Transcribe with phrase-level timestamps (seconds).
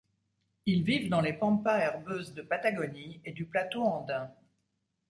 [0.65, 4.31] Ils vivent dans les pampas herbeuses de Patagonie et du plateau andin.